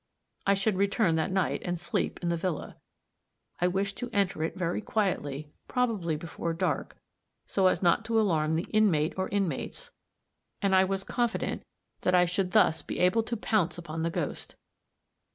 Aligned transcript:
I 0.47 0.55
should 0.55 0.77
return 0.77 1.13
that 1.17 1.29
night 1.31 1.61
and 1.63 1.79
sleep 1.79 2.17
in 2.23 2.29
the 2.29 2.35
villa; 2.35 2.75
I 3.59 3.67
wished 3.67 3.97
to 3.97 4.09
enter 4.11 4.41
it 4.41 4.57
very 4.57 4.81
quietly, 4.81 5.53
probably 5.67 6.15
before 6.15 6.53
dark, 6.55 6.97
so 7.45 7.67
as 7.67 7.83
not 7.83 8.03
to 8.05 8.19
alarm 8.19 8.55
the 8.55 8.65
inmate 8.71 9.13
or 9.15 9.29
inmates; 9.29 9.91
and 10.59 10.75
I 10.75 10.85
was 10.85 11.03
confident 11.03 11.61
that 12.01 12.15
I 12.15 12.25
should 12.25 12.53
thus 12.53 12.81
be 12.81 12.97
able 12.97 13.21
to 13.21 13.37
pounce 13.37 13.77
upon 13.77 14.01
the 14.01 14.09
ghost. 14.09 14.55